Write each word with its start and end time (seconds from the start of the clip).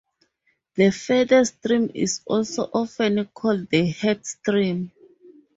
The 0.77 0.89
furthest 0.89 1.59
stream 1.59 1.91
is 1.93 2.21
also 2.25 2.63
often 2.73 3.23
called 3.35 3.69
the 3.69 3.93
headstream. 3.93 4.89